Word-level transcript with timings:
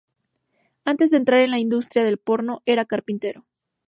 Antes 0.83 1.11
de 1.11 1.17
entrar 1.17 1.41
en 1.41 1.51
la 1.51 1.59
industria 1.59 2.03
del 2.03 2.17
porno, 2.17 2.63
era 2.65 2.85
carpintero. 2.85 3.45